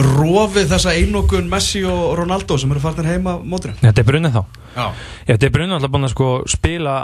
[0.00, 4.42] rofið þessa einokun Messi og Ronaldo sem eru farnir heima móturinn þetta er brunnið þá.
[4.70, 6.94] Já, Já, þetta er brunnið alltaf búin að sko spila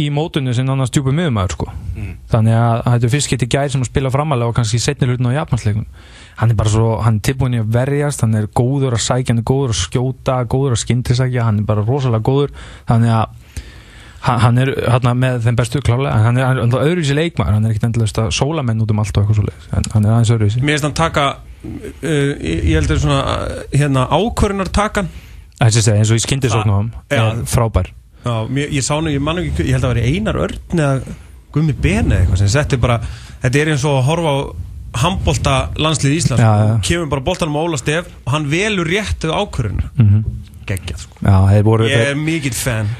[0.00, 1.68] í mótunni sem annars djúpið miðumæður sko.
[1.96, 2.14] Mm.
[2.32, 5.30] þannig að þetta er fyrst getið gæri sem að spila framalega og kannski setni hlutin
[5.30, 5.86] á Japansleikum
[6.40, 9.34] hann er bara svo, hann er tilbúin í að verjast hann er góður að sækja,
[9.34, 12.50] hann er góður að skjóta góður að skyndisækja, hann er bara rosalega góður.
[12.88, 13.26] Þannig að
[14.24, 17.70] hann, hann er hérna með þeim bestu klálega hann er, hann öðruvísi leikmaður, hann er
[17.74, 19.44] ekkert endalist að sóla menn út um allt og eitthvað svo
[19.76, 20.60] en hann er aðeins öðruvísi.
[20.64, 22.80] Mér finnst hann taka uh, ég
[27.50, 28.34] ég í Já.
[28.48, 31.16] mér, ég sá nú, ég man ekki, ég held að það væri Einar Örn eða
[31.54, 33.00] Gummi Ben eða eitthvað sem setti bara,
[33.42, 34.38] þetta er eins og að horfa á
[35.00, 36.42] handbolta landslið Íslands.
[36.42, 36.74] Já, já.
[36.86, 40.24] kemur bara boltanum á Óla Stef og hann velur réttu ákvörðuna mm
[40.70, 41.16] geggjað sko.
[41.24, 42.90] Já, þeir voru ég er mikill fan.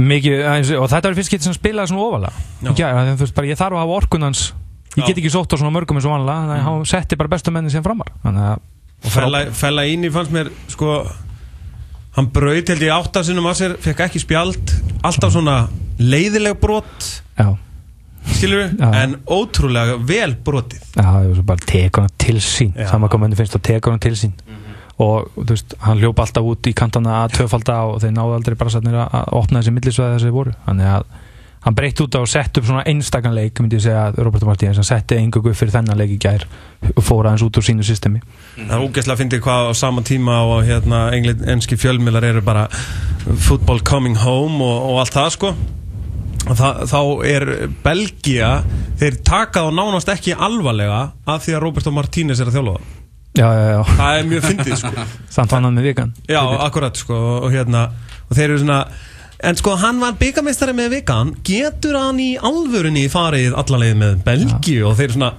[0.00, 2.32] Mikið, eins og þetta var fyrst getið sem spilaði svona
[2.64, 2.72] Já.
[2.74, 4.40] Já, þú veist bara, ég þarf að hafa orkunans
[4.98, 7.30] ég get ekki sótt á svona mörgum eins og vanlega þannig að hann setti bara
[7.30, 8.56] bestu menni sem framar að
[9.00, 10.96] og fella, fella inn í fannst mér sko
[12.20, 15.56] hann braut held ég áttasinnum að sér fekk ekki spjald alltaf svona
[16.00, 17.06] leiðileg brot.
[17.38, 17.54] Já,
[18.36, 20.82] skilur við, en ótrúlega vel brotið.
[20.94, 22.74] Já, það var svo bara hann til sín.
[22.76, 22.88] Já.
[22.92, 24.36] saman hvað menni finnst að tekur hann til sín.
[25.00, 28.56] Og þú veist, hann hljópa alltaf út í kantana að töfalda og þeir náðu aldrei
[28.60, 30.52] bara satnir að að opna þessi millisvæði þessi voru.
[30.66, 31.06] Þannig að
[31.64, 34.48] hann breytt út á og sett upp svona einstakann leik myndi ég segja að Roberto
[34.48, 34.78] Martínez.
[34.80, 36.46] Hann setti engu fyrir þennan leik í gær
[36.94, 38.22] og fór aðeins út úr sínu systemi.
[38.56, 41.02] Það er ógeðslega að fyndi hvað á sama tíma og hérna
[41.52, 42.68] enski fjölmiðlar eru bara
[43.48, 45.52] football coming home og, og allt það sko.
[46.48, 47.46] Og það, þá er
[47.84, 48.54] Belgia
[49.00, 52.72] þeir taka þá nánast ekki alvarlega af því að Roberto Martínez er að það
[53.36, 55.04] já, já, já, það er mjög fyndið sko.
[55.36, 56.14] Samt hann með vikan.
[56.26, 57.86] Já, akkurat sko og hérna
[58.26, 58.80] og þeir eru svona
[59.42, 61.34] en sko hann var byggamestari með vikan.
[61.46, 64.84] Getur hann í alvörunni farið allanleið með Belgíu?
[64.90, 65.32] Og þeir svona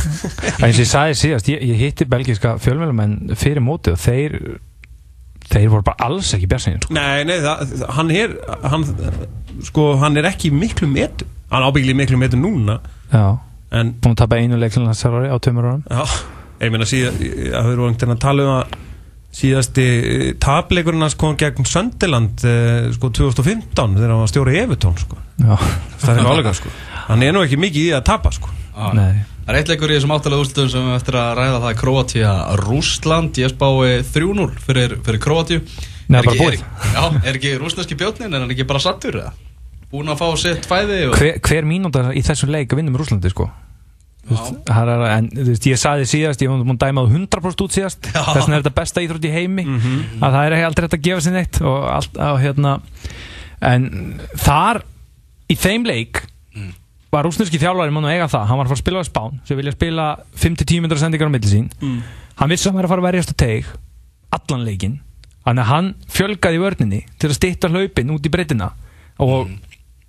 [0.64, 4.38] eins og ég sagði síðast, ég, ég hitti belgíska fjölmjölumenn fyrir móti og þeir
[5.50, 6.94] þeir voru bara alls ekki björnsingin sko.
[6.94, 8.36] nei, nei, það, hann er
[8.70, 8.84] hann,
[9.66, 12.78] sko, hann er ekki miklu metu hann ábyggli miklu metu núna.
[13.10, 13.38] Já,
[13.74, 15.82] en, búin að tapa einu leiklinna á tveimur árum.
[15.90, 16.04] Já,
[16.62, 18.78] ég meina síðan að þau eru einhvern að tala um að
[19.34, 19.84] síðasti
[20.42, 25.18] tapleikurinn hans kom gegn Söndiland eh, sko 2015 þegar hann var stjóri Evertón sko.
[25.40, 25.54] Já,
[26.02, 26.72] það er álega sko.
[27.08, 28.50] Hann er nú ekki mikið í að tapa sko.
[28.74, 31.78] Það er eitt leikur í þessum áttalega úrslutum sem við eftir að ræða það er
[31.80, 35.62] Kroatia Rústland ég spái 3-0 fyrir, fyrir Kroatiu
[36.10, 36.60] Nei, Er bara ekki- búið.
[36.60, 39.32] er, Já, er ekki rústneski björnin er hann ekki bara sattur eða?
[39.90, 41.16] Búin að fá sitt fæði og...
[41.18, 43.48] hver, hver mínúta í þessum leik að vinna með Rúslandi sko
[44.28, 48.04] en þú veist, ég saði síðast ég var múin að dæma á 100% út síðast.
[48.12, 49.64] Þess vegna er þetta besta íþrótt í heimi.
[50.20, 52.74] Að það er ekki aldrei hægt að gefa sér neitt og allt á hérna.
[53.70, 53.88] En
[54.40, 54.82] þar
[55.50, 56.72] í þeim leik Mm.
[57.14, 59.36] var rúsneski þjálfari mann að eiga það, hann var að fara að spila á Spán
[59.46, 61.68] sem vilja spila 5-10 myndra sendingar á milli sín.
[61.78, 62.00] Mm.
[62.40, 63.66] hann vissi að hann var að fara að verjast á teig
[64.34, 64.96] allan leikin
[65.46, 68.72] þannig að hann fjölgaði í vörninni til að stýtta hlaupin út í breytina
[69.22, 69.46] og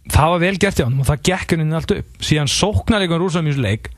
[0.10, 2.10] það var vel gert hjá hann og það gekk henni allt upp.
[2.26, 3.92] Síðan sóknarleikum rúsum í þessu leik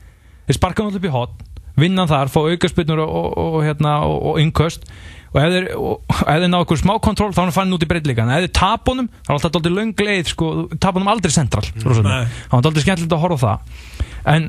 [0.46, 1.42] þeir sparka alltaf upp í hot
[1.80, 4.26] vinna þar, fá aukarspilnur og, og, og, hérna, og,
[5.34, 8.30] og ef þeir, náðu okkur smá kontról þá er hann fannin út í breytleika en
[8.36, 11.66] ef þeir tap honum, það er alltaf aldrei löng leið sko, tap honum aldrei central
[11.66, 12.20] mm, Nei.
[12.30, 14.04] það var aldrei skemmtilegt að horfa það.
[14.30, 14.46] En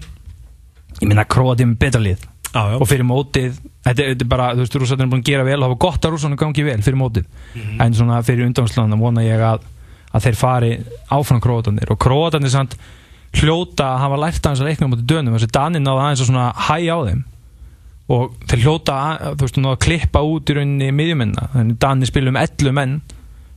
[1.01, 2.31] ég minna Kroati með betra lið.
[2.55, 2.77] Já.
[2.79, 5.43] og fyrir mótið þetta er, þetta er bara, þú veist, rússarnir er búin að gera
[5.43, 7.25] vel hafa gott að rússarnir gangi vel fyrir mótið.
[7.55, 7.81] Mhm.
[7.83, 9.65] en svona fyrir undanslanan vona ég að
[10.15, 10.69] að þeir fari
[11.11, 12.77] áfram krótanir og krótanir samt
[13.41, 15.35] hljóta að hafa lært aðeins að leikna motið dönum.
[15.37, 17.23] Þessi Danir náða aðeins að svona hæja á þeim.
[18.15, 22.11] Og þeir hljóta að, þú veist, náða að klippa út í rauninni miðjumenna, þannig Danir
[22.11, 22.99] spilum 11 menn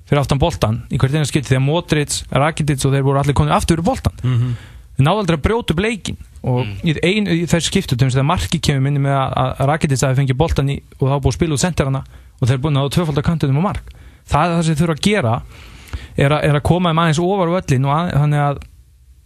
[0.08, 3.36] fyrir aftan boltan í hvert eina skipt því að Modric, Rakitic og þeir voru allir
[3.36, 4.52] konið aftur fyrir boltan mm -hmm.
[4.96, 6.72] þeir náðu aldrei að brjóta upp leikin og mm.
[6.84, 10.80] í, ein, þess skiptu þegar marki kemur minni með að Rakitic að fengi boltan í
[10.98, 12.02] og þá búið að spila út senterana
[12.40, 13.60] og þeir er búin að hafa tvöfald að kantunum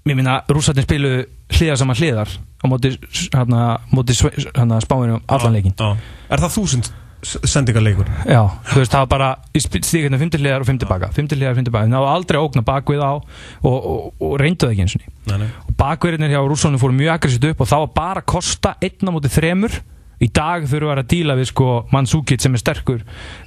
[0.08, 1.12] mér minna rússatinn spilu
[1.52, 2.94] hliðar saman hliðar á móti,
[3.34, 8.08] hérna, móti hérna, spáinu um allan leikin Er það þúsund sendingarleikur?
[8.26, 11.10] Já, þú veist, það var bara stík hérna 50 hliðar og 50 baka.
[11.14, 13.22] 50 hliðar og 50 baka, það var aldrei ógna bakvið á og,
[13.70, 17.70] og, og reynduð ekki eins og og bakviðinir hjá rússónum fóru mjög aggressivt upp og
[17.70, 19.78] það var bara að kosta einna móti þremur.
[20.22, 23.00] Í dag þurfum við að díla við sko Mansukic sem er sterkur,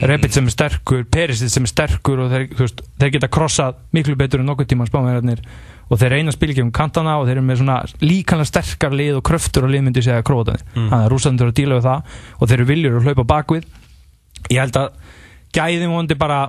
[0.04, 4.18] Rebic sem er sterkur Perisic sem er sterkur og þeir, veist, þeir geta krossað miklu
[4.20, 5.40] betur en nokkuð tíma spámiðarnir
[5.86, 8.96] og þeir reyna að spila ekki um kantana og þeir eru með svona líkanlega sterkar
[8.96, 10.88] lið og kröftur og liðmyndi segja krótanir mm.
[10.90, 13.68] þannig að rúsandur eru að díla við það og þeir eru viljur að hlaupa bakvið
[14.50, 14.88] ég held að
[15.56, 16.40] gæðum vondi bara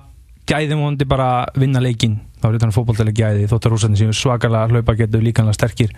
[0.48, 4.72] gæðum vondi bara vinna leikin þá er þetta fókbóltalega gæði þótt að rúsandur séu svakalega
[4.72, 5.92] hlaupa getur líkanlega sterkir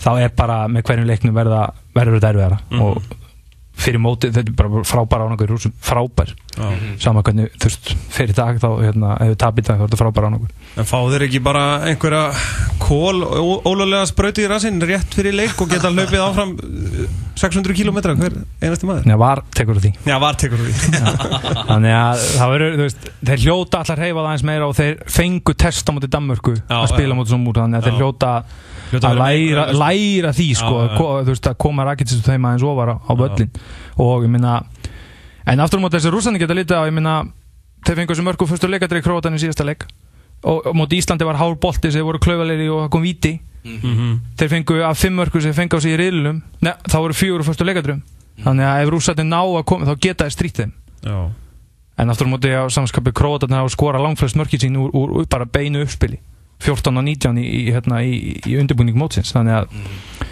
[0.00, 2.82] þá er bara með hverjum leiknum verða verður þetta erfiðara mm.
[2.86, 3.31] og
[3.82, 6.82] fyrir mótið, þetta er bara frábæra ánagur frábær, mm.
[7.02, 10.00] sama hvernig þú veist, fyrir dag þá, hérna, ef við tapir það þá er þetta
[10.02, 12.22] frábæra ánagur En fá þeir ekki bara einhverja
[12.82, 13.24] kól
[13.68, 16.56] ólulega spröyti í rassinn rétt fyrir leik og geta hlaupið áfram
[17.42, 19.06] 600 km hver einasti maður?
[19.08, 19.92] Já, var tekur því.
[20.06, 20.72] Já, var tekur því.
[21.70, 25.56] Þannig að það verður, þú veist, þeir hljóta allar reyfað aðeins meira og þeir fengu
[25.64, 28.34] testa mútið Danmörku að spila mútið svona mútið, þannig að þeir hljóta
[29.00, 30.96] að læra, læra því sko, já, já.
[30.98, 33.50] Þú veist, að koma Rakitic þeim aðeins ofar á, á völlin
[33.96, 34.62] og ég minna
[35.46, 37.14] en aftur á móti þessi rúsani geta litið á ég minna,
[37.86, 39.86] þeir fengu þessu mörgu fyrstu leikadri í Kroatan í síðasta leik
[40.42, 44.18] og, og móti Íslandi var hálf bolti sem voru klauvalegri og kom viti mm -hmm.
[44.38, 47.64] þeir fengu af fimm mörgu sem fengu á sig í riðlunum þá voru fjóru fyrstu
[47.64, 48.44] leikadrum mm.
[48.44, 50.70] þannig að ef rúsani ná að koma þá geta þeir
[51.02, 51.30] já.
[51.98, 55.26] en aftur á móti á samskapi Kroatan þá skora langflest mörgi sín úr, úr, úr
[55.26, 56.18] bara beinu uppspili
[56.62, 60.30] 14 og 19 í, í, hérna, í, í undirbúning mótsins þannig að mm.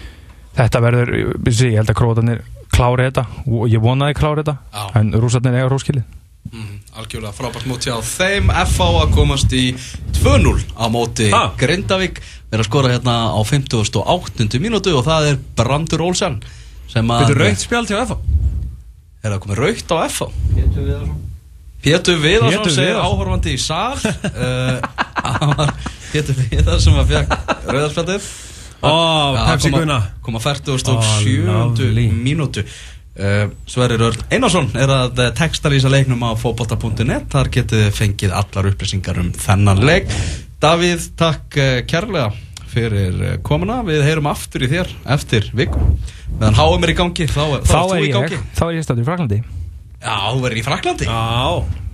[0.60, 1.12] þetta verður,
[1.50, 4.84] ég held að Kroatanir klári þetta og ég vonaði klári þetta Já.
[5.00, 6.04] en rúsarnir eiga róskilið
[6.52, 9.64] mm, Algjörlega frábært móti á þeim FA að komast í
[10.20, 11.48] 2-0 á móti ha?
[11.60, 14.60] Grindavík er að skora hérna á 58.
[14.62, 16.40] mínútu og það er Brandur Olsen
[16.90, 18.18] Þetta er raugt spjál til FA
[19.20, 20.30] Er það komið raugt á FA?
[20.54, 21.29] Pétur Viðarsson
[21.80, 24.80] Pétur Viðarsson segir áhörfandi í sál uh,
[26.12, 27.34] Pétur Viðar sem að fekk
[27.70, 28.30] rauðarspjaldið.
[28.80, 28.92] Ó,
[29.46, 32.10] Pepsi Gunna Koma 47.
[32.16, 32.64] mínútu.
[33.20, 39.18] Uh, Sverrir Örn Einarsson er að textalýsa leiknum á fókbóta.net Þar getið fengið allar upplýsingar
[39.20, 40.08] um þennan leik.
[40.60, 41.58] Davíð, takk
[41.90, 42.30] kærlega
[42.70, 43.80] fyrir komuna.
[43.88, 45.96] Við heyrum aftur í þér eftir vikum
[46.36, 49.08] Meðan háum er í gangi, þá, þá, þá er ég Þá er ég stættur í
[49.08, 49.40] Fraklandi
[50.00, 51.28] Já, þú verður í Fraklandi Já.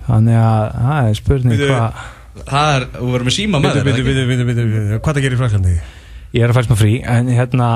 [0.07, 2.03] Þannig að það er spurning hvað
[2.47, 5.77] Það er, þú verður með síma með þér Hvað það gerir í Fraklandi?
[6.35, 7.67] Ég er að fæst með frí En hérna,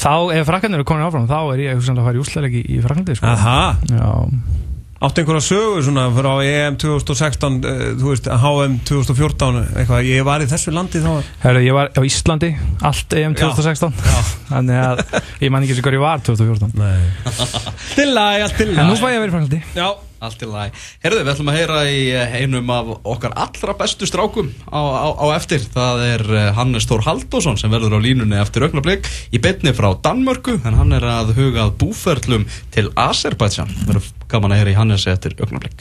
[0.00, 3.16] þá, ef Fraklandi eru komin áfram Þá er ég að fara í úsleilegi í Fraklandi
[3.18, 3.30] sko.
[3.32, 3.58] Aha.
[3.92, 4.61] Já
[5.02, 10.44] Áttu einhverja sögur svona frá EM 2016, uh, þú veist, HM 2014, eitthvað, ég var
[10.44, 11.10] í þessu landi þá?
[11.42, 12.52] Herru, ég var á Íslandi,
[12.86, 14.12] allt EM 2016, Já.
[14.12, 14.30] Já.
[14.52, 15.02] þannig að
[15.42, 16.78] ég man ekki sem hvað ég var 2014.
[16.78, 17.02] Nei.
[17.96, 18.80] Til lagi, allt til lagi.
[18.84, 19.62] En nú fæ ég að vera í Franklandi.
[19.74, 19.88] Já.
[20.22, 20.70] Allt í lagi.
[21.02, 25.08] Herðu, við ætlum að heyra í eh, einum af okkar allra bestu strákum á, á,
[25.18, 25.64] á eftir.
[25.74, 29.90] Það er eh, Hannes Þór Haldásson sem verður á línunni eftir augnablík í betni frá
[30.04, 33.72] Danmörku en hann er að hugað búferlum til Azerbaijan.
[33.88, 35.74] Verður gaman að heyra í Hannesi eftir augnablík.